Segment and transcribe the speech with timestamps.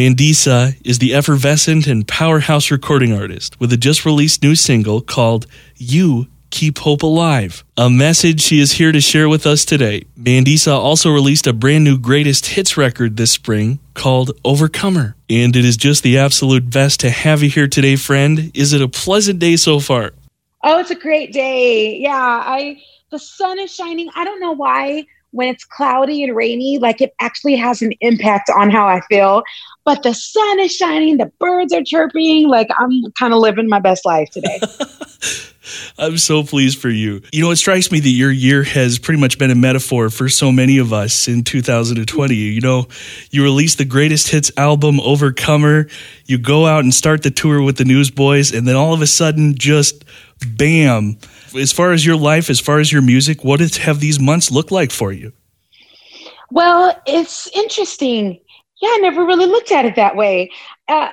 [0.00, 5.46] Mandisa is the effervescent and powerhouse recording artist with a just released new single called
[5.76, 10.06] You Keep Hope Alive, a message she is here to share with us today.
[10.18, 15.16] Mandisa also released a brand new greatest hits record this spring called Overcomer.
[15.28, 18.50] And it is just the absolute best to have you here today, friend.
[18.54, 20.12] Is it a pleasant day so far?
[20.64, 21.98] Oh, it's a great day.
[21.98, 22.80] Yeah, I
[23.10, 24.08] the sun is shining.
[24.14, 28.50] I don't know why when it's cloudy and rainy, like it actually has an impact
[28.50, 29.42] on how I feel.
[29.84, 33.80] But the sun is shining, the birds are chirping, like I'm kind of living my
[33.80, 34.60] best life today.
[35.98, 37.22] I'm so pleased for you.
[37.32, 40.28] You know, it strikes me that your year has pretty much been a metaphor for
[40.28, 42.34] so many of us in 2020.
[42.34, 42.88] You know,
[43.30, 45.86] you release the greatest hits album, Overcomer.
[46.26, 49.06] You go out and start the tour with the Newsboys, and then all of a
[49.06, 50.04] sudden, just
[50.46, 51.18] bam.
[51.56, 54.70] As far as your life, as far as your music, what have these months looked
[54.70, 55.32] like for you?
[56.50, 58.40] Well, it's interesting.
[58.80, 60.50] Yeah, I never really looked at it that way.
[60.88, 61.10] Uh,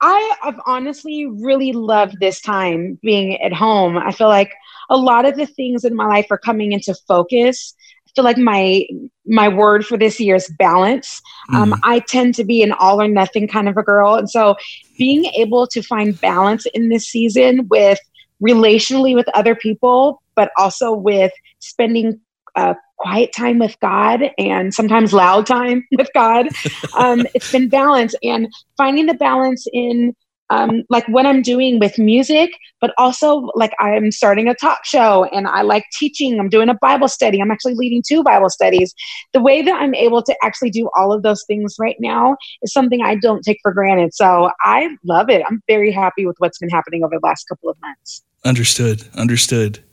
[0.00, 3.98] I have honestly really loved this time being at home.
[3.98, 4.52] I feel like
[4.88, 7.74] a lot of the things in my life are coming into focus.
[8.06, 8.86] I feel like my
[9.26, 11.20] my word for this year is balance.
[11.50, 11.54] Mm.
[11.54, 14.56] Um, I tend to be an all or nothing kind of a girl, and so
[14.98, 18.00] being able to find balance in this season with
[18.42, 22.20] relationally with other people, but also with spending
[22.56, 26.48] uh, quiet time with God and sometimes loud time with God.
[26.96, 30.14] Um, it's been balance and finding the balance in
[30.50, 35.24] um, like what I'm doing with music, but also like I'm starting a talk show
[35.26, 36.38] and I like teaching.
[36.38, 37.40] I'm doing a Bible study.
[37.40, 38.92] I'm actually leading two Bible studies.
[39.32, 42.72] The way that I'm able to actually do all of those things right now is
[42.72, 44.12] something I don't take for granted.
[44.12, 45.42] So I love it.
[45.48, 48.22] I'm very happy with what's been happening over the last couple of months.
[48.44, 49.08] Understood.
[49.14, 49.84] Understood.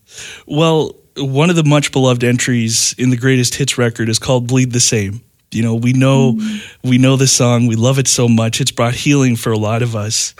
[0.48, 4.72] Well, one of the much beloved entries in the greatest hits record is called Bleed
[4.72, 5.22] the Same.
[5.52, 6.76] You know, we know mm.
[6.84, 8.60] we know the song, we love it so much.
[8.62, 10.34] It's brought healing for a lot of us.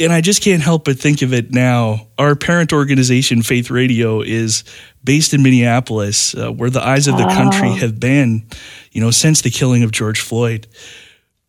[0.00, 2.06] And I just can't help but think of it now.
[2.18, 4.62] Our parent organization, Faith Radio, is
[5.02, 7.34] based in Minneapolis, uh, where the eyes of the oh.
[7.34, 8.46] country have been,
[8.92, 10.68] you know, since the killing of George Floyd.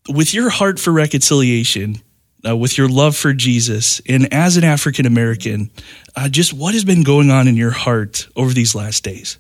[0.08, 2.02] With your heart for reconciliation,
[2.48, 5.70] uh, with your love for Jesus, and as an African American,
[6.16, 9.38] uh, just what has been going on in your heart over these last days?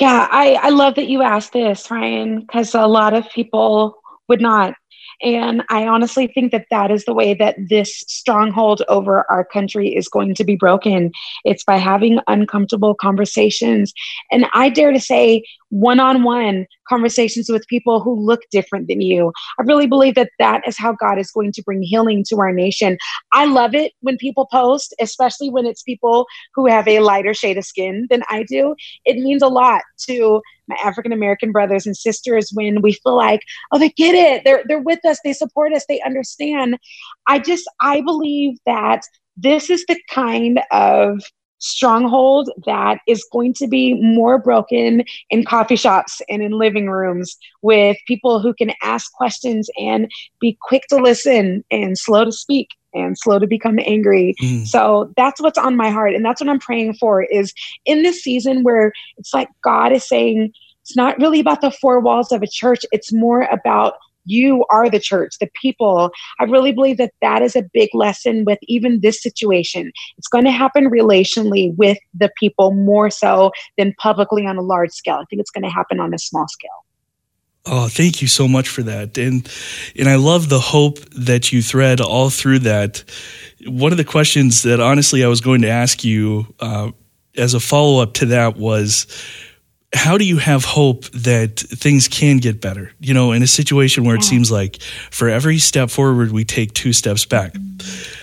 [0.00, 3.96] Yeah, I, I love that you asked this, Ryan, because a lot of people
[4.28, 4.74] would not.
[5.22, 9.94] And I honestly think that that is the way that this stronghold over our country
[9.94, 11.12] is going to be broken.
[11.44, 13.92] It's by having uncomfortable conversations.
[14.30, 15.44] And I dare to say,
[15.74, 19.32] one on one conversations with people who look different than you.
[19.58, 22.52] I really believe that that is how God is going to bring healing to our
[22.52, 22.96] nation.
[23.32, 27.58] I love it when people post, especially when it's people who have a lighter shade
[27.58, 28.76] of skin than I do.
[29.04, 33.40] It means a lot to my African American brothers and sisters when we feel like,
[33.72, 34.42] oh, they get it.
[34.44, 36.78] They're they're with us, they support us, they understand.
[37.26, 39.02] I just I believe that
[39.36, 41.20] this is the kind of
[41.58, 47.36] stronghold that is going to be more broken in coffee shops and in living rooms
[47.62, 50.10] with people who can ask questions and
[50.40, 54.34] be quick to listen and slow to speak and slow to become angry.
[54.42, 54.66] Mm.
[54.66, 57.52] So that's what's on my heart and that's what I'm praying for is
[57.84, 62.00] in this season where it's like God is saying it's not really about the four
[62.00, 63.94] walls of a church, it's more about
[64.26, 66.10] you are the church, the people.
[66.40, 69.92] I really believe that that is a big lesson with even this situation.
[70.18, 74.92] It's going to happen relationally with the people more so than publicly on a large
[74.92, 75.16] scale.
[75.16, 76.70] I think it's going to happen on a small scale.
[77.66, 79.16] Oh, thank you so much for that.
[79.16, 79.48] And
[79.96, 83.04] and I love the hope that you thread all through that.
[83.66, 86.90] One of the questions that honestly I was going to ask you uh,
[87.36, 89.06] as a follow up to that was
[89.94, 92.92] how do you have hope that things can get better?
[93.00, 96.74] You know, in a situation where it seems like for every step forward, we take
[96.74, 97.54] two steps back.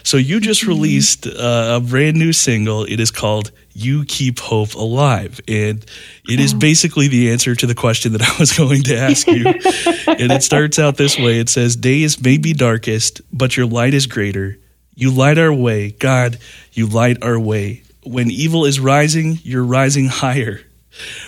[0.04, 0.70] So you just mm-hmm.
[0.70, 2.84] released uh, a brand new single.
[2.84, 5.40] It is called You Keep Hope Alive.
[5.48, 5.86] And
[6.30, 6.60] it is oh.
[6.60, 9.46] basically the answer to the question that I was going to ask you.
[9.48, 13.94] and it starts out this way it says, Days may be darkest, but your light
[13.94, 14.58] is greater.
[14.96, 15.92] You light our way.
[15.92, 16.38] God,
[16.74, 17.84] you light our way.
[18.04, 20.62] When evil is rising, you're rising higher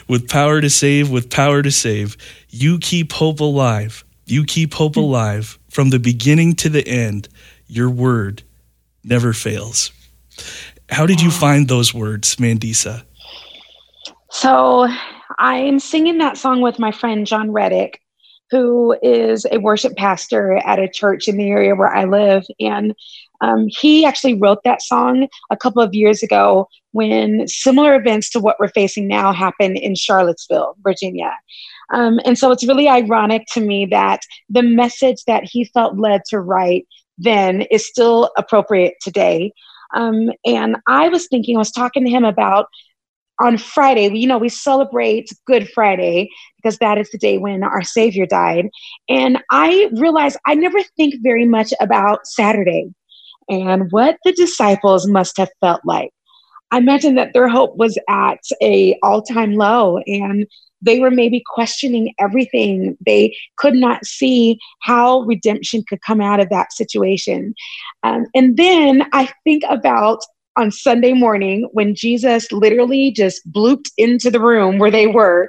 [0.07, 2.17] with power to save, with power to save.
[2.49, 4.03] You keep hope alive.
[4.25, 5.01] You keep hope hmm.
[5.01, 7.29] alive from the beginning to the end.
[7.67, 8.43] Your word
[9.03, 9.91] never fails.
[10.89, 13.03] How did you find those words, Mandisa?
[14.31, 14.87] So
[15.39, 17.99] I'm singing that song with my friend Jon Reddick,
[18.51, 22.43] who is a worship pastor at a church in the area where I live.
[22.59, 22.93] And
[23.41, 28.39] um, he actually wrote that song a couple of years ago when similar events to
[28.39, 31.31] what we're facing now happened in Charlottesville, Virginia.
[31.93, 36.21] Um, and so it's really ironic to me that the message that he felt led
[36.29, 36.87] to write
[37.17, 39.51] then is still appropriate today.
[39.93, 42.67] Um, and I was thinking, I was talking to him about
[43.41, 47.81] on Friday, you know, we celebrate Good Friday because that is the day when our
[47.81, 48.69] Savior died.
[49.09, 52.93] And I realized I never think very much about Saturday
[53.49, 56.11] and what the disciples must have felt like.
[56.71, 60.47] I mentioned that their hope was at a all-time low and
[60.83, 62.97] they were maybe questioning everything.
[63.05, 67.55] They could not see how redemption could come out of that situation.
[68.03, 70.19] Um, and then I think about
[70.55, 75.47] on Sunday morning when Jesus literally just blooped into the room where they were,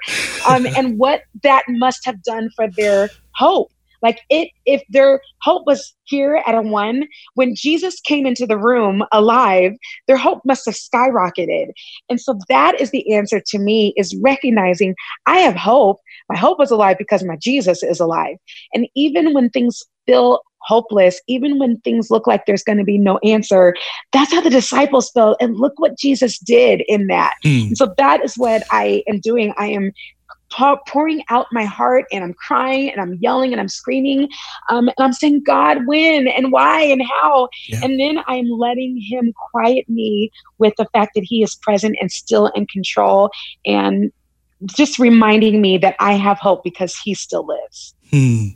[0.48, 3.70] um, and what that must have done for their hope.
[4.04, 8.58] Like it, if their hope was here at a one, when Jesus came into the
[8.58, 9.72] room alive,
[10.06, 11.68] their hope must have skyrocketed.
[12.10, 14.94] And so that is the answer to me is recognizing
[15.26, 16.00] I have hope.
[16.28, 18.36] My hope is alive because my Jesus is alive.
[18.74, 22.98] And even when things feel hopeless, even when things look like there's going to be
[22.98, 23.74] no answer.
[24.12, 25.36] That's how the disciples felt.
[25.40, 27.34] And look what Jesus did in that.
[27.44, 27.76] Mm.
[27.76, 29.52] So that is what I am doing.
[29.58, 29.92] I am
[30.86, 34.28] pouring out my heart and I'm crying and I'm yelling and I'm screaming.
[34.70, 37.48] Um, and I'm saying, God, when and why and how.
[37.68, 37.80] Yeah.
[37.82, 42.10] And then I'm letting Him quiet me with the fact that He is present and
[42.10, 43.30] still in control
[43.64, 44.12] and
[44.66, 47.94] just reminding me that I have hope because He still lives.
[48.10, 48.48] Hmm.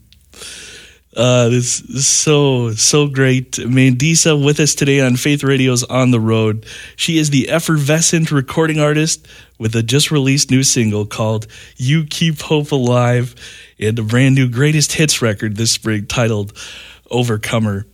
[1.19, 3.51] Uh, this is so so great.
[3.51, 6.65] Mandisa with us today on Faith Radio's On the Road.
[6.95, 9.27] She is the effervescent recording artist
[9.59, 13.35] with a just released new single called "You Keep Hope Alive"
[13.81, 16.57] and a brand new greatest hits record this spring titled
[17.11, 17.89] "Overcomer."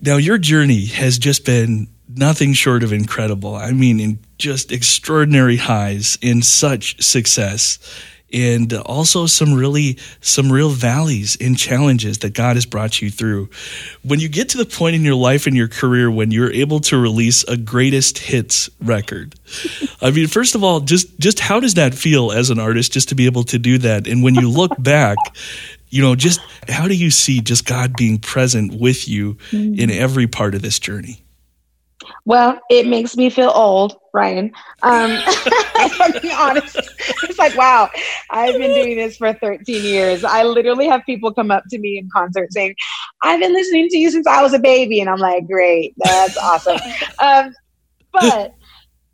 [0.00, 3.54] Now, your journey has just been nothing short of incredible.
[3.54, 7.78] I mean, in just extraordinary highs in such success
[8.32, 13.48] and also some really some real valleys and challenges that God has brought you through.
[14.02, 16.80] When you get to the point in your life and your career when you're able
[16.80, 19.34] to release a greatest hits record.
[20.02, 23.08] I mean, first of all, just just how does that feel as an artist just
[23.10, 24.06] to be able to do that?
[24.06, 25.16] And when you look back,
[25.90, 29.80] you know, just how do you see just God being present with you mm-hmm.
[29.80, 31.22] in every part of this journey?
[32.24, 34.52] Well, it makes me feel old, Ryan.
[34.82, 35.10] Um,
[35.78, 36.76] to be honest,
[37.22, 37.88] it's like, wow,
[38.30, 40.24] I've been doing this for 13 years.
[40.24, 42.74] I literally have people come up to me in concert saying,
[43.22, 45.00] I've been listening to you since I was a baby.
[45.00, 46.78] And I'm like, great, that's awesome.
[47.20, 47.52] Um,
[48.12, 48.54] but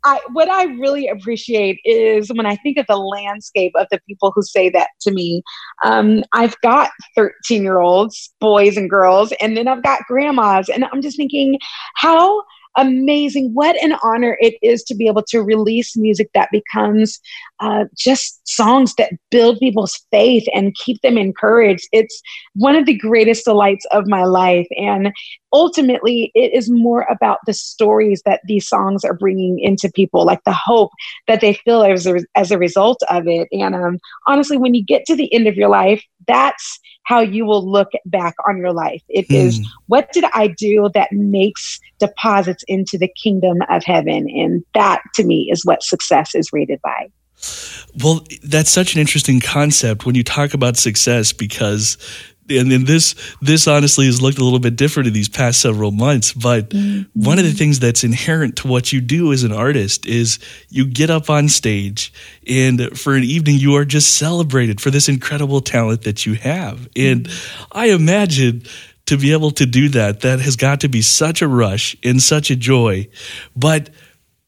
[0.05, 4.31] I, what I really appreciate is when I think of the landscape of the people
[4.33, 5.41] who say that to me.
[5.83, 10.69] Um, I've got 13 year olds, boys and girls, and then I've got grandmas.
[10.69, 11.57] And I'm just thinking,
[11.95, 12.43] how
[12.77, 13.51] amazing.
[13.53, 17.19] What an honor it is to be able to release music that becomes
[17.59, 21.87] uh, just songs that build people's faith and keep them encouraged.
[21.91, 22.21] It's
[22.53, 24.67] one of the greatest delights of my life.
[24.71, 25.13] And
[25.53, 30.43] ultimately, it is more about the stories that these songs are bringing into people, like
[30.43, 30.91] the hope
[31.27, 33.47] that they feel as a, as a result of it.
[33.51, 37.45] And um, honestly, when you get to the end of your life, that's how you
[37.45, 39.01] will look back on your life.
[39.07, 39.35] It mm.
[39.35, 44.27] is what did I do that makes deposits into the kingdom of heaven?
[44.29, 47.09] And that to me is what success is rated by.
[48.03, 51.97] Well, that's such an interesting concept when you talk about success because
[52.49, 55.91] and then this this honestly has looked a little bit different in these past several
[55.91, 57.03] months but mm-hmm.
[57.19, 60.85] one of the things that's inherent to what you do as an artist is you
[60.85, 62.13] get up on stage
[62.47, 66.87] and for an evening you are just celebrated for this incredible talent that you have
[66.95, 67.63] and mm-hmm.
[67.71, 68.63] i imagine
[69.05, 72.21] to be able to do that that has got to be such a rush and
[72.21, 73.07] such a joy
[73.55, 73.89] but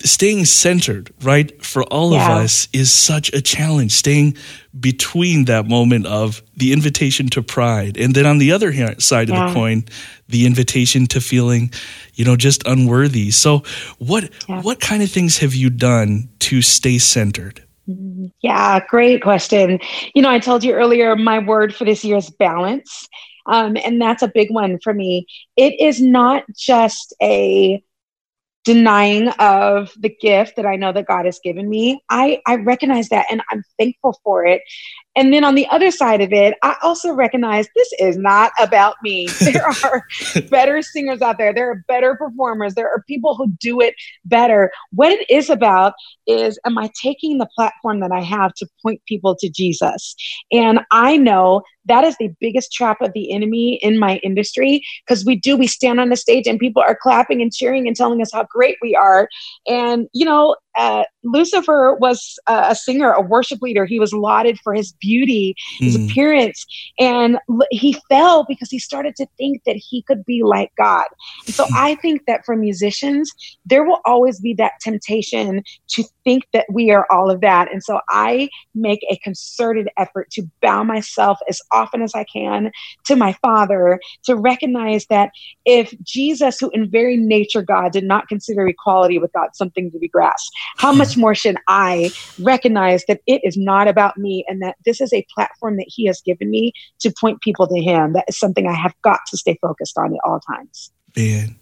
[0.04, 2.32] staying centered, right, for all yeah.
[2.32, 3.94] of us is such a challenge.
[3.94, 4.38] Staying
[4.80, 9.30] between that moment of the invitation to pride, and then on the other hand, side
[9.30, 9.44] yeah.
[9.44, 9.86] of the coin,
[10.30, 11.72] the invitation to feeling,
[12.14, 13.32] you know, just unworthy.
[13.32, 13.64] So,
[13.98, 14.62] what yeah.
[14.62, 17.64] what kind of things have you done to stay centered?
[17.90, 18.28] Mm-hmm.
[18.42, 19.80] Yeah, great question.
[20.14, 23.08] You know, I told you earlier, my word for this year is balance.
[23.48, 25.26] Um, and that's a big one for me.
[25.56, 27.82] It is not just a
[28.68, 32.02] denying of the gift that I know that God has given me.
[32.10, 34.62] I, I recognize that and I'm thankful for it.
[35.18, 38.96] And then on the other side of it, I also recognize this is not about
[39.04, 39.28] me.
[39.48, 40.06] There are
[40.50, 43.96] better singers out there, there are better performers, there are people who do it
[44.26, 44.72] better.
[44.92, 45.94] What it is about
[46.28, 50.16] is am I taking the platform that I have to point people to Jesus?
[50.52, 55.26] And I know that is the biggest trap of the enemy in my industry because
[55.26, 58.22] we do we stand on the stage and people are clapping and cheering and telling
[58.22, 59.28] us how great we are
[59.68, 63.86] and you know uh, Lucifer was uh, a singer, a worship leader.
[63.86, 66.10] He was lauded for his beauty, his mm.
[66.10, 66.66] appearance,
[67.00, 67.40] and
[67.72, 71.06] he fell because he started to think that he could be like God.
[71.46, 73.32] And so I think that for musicians,
[73.66, 77.72] there will always be that temptation to think that we are all of that.
[77.72, 82.72] And so I make a concerted effort to bow myself as often as I can
[83.06, 85.32] to my Father to recognize that
[85.66, 90.00] if Jesus, who in very nature God, did not consider equality with God something to
[90.00, 94.62] be grasped, how much more should I recognize that it is not about me and
[94.62, 98.14] that this is a platform that He has given me to point people to Him?
[98.14, 100.92] That is something I have got to stay focused on at all times.
[101.16, 101.58] Man,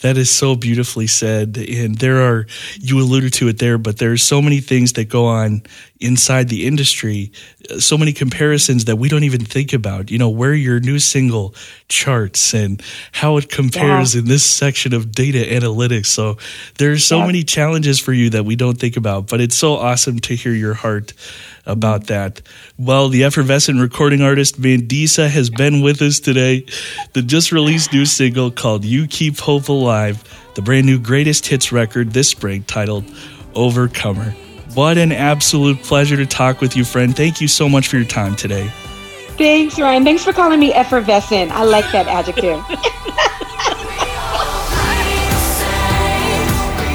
[0.00, 1.56] that is so beautifully said.
[1.56, 2.46] And there are,
[2.78, 5.62] you alluded to it there, but there's so many things that go on
[6.00, 7.32] inside the industry,
[7.70, 10.10] uh, so many comparisons that we don't even think about.
[10.10, 11.54] You know, where your new single
[11.88, 12.82] charts and
[13.12, 14.20] how it compares yeah.
[14.20, 16.06] in this section of data analytics.
[16.06, 16.36] So
[16.78, 17.26] there's so yeah.
[17.26, 20.52] many challenges for you that we don't think about, but it's so awesome to hear
[20.52, 21.12] your heart
[21.66, 22.42] about that.
[22.78, 26.66] Well, the effervescent recording artist Mandisa has been with us today.
[27.12, 30.22] The just released new single called You Keep Hope Alive,
[30.54, 33.04] the brand new greatest hits record this spring titled
[33.54, 34.30] Overcomer.
[34.74, 37.16] What an absolute pleasure to talk with you, friend.
[37.16, 38.70] Thank you so much for your time today.
[39.36, 40.04] Thanks, Ryan.
[40.04, 41.50] Thanks for calling me effervescent.
[41.52, 42.62] I like that adjective.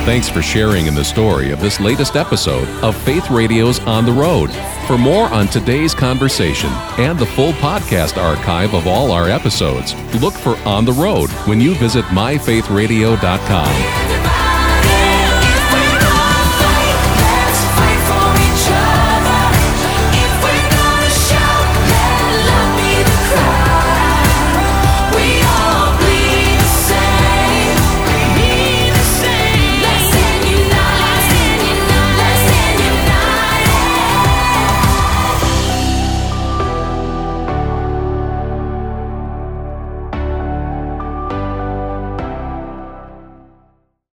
[0.09, 4.11] Thanks for sharing in the story of this latest episode of Faith Radio's On the
[4.11, 4.49] Road.
[4.87, 10.33] For more on today's conversation and the full podcast archive of all our episodes, look
[10.33, 14.18] for On the Road when you visit myfaithradio.com.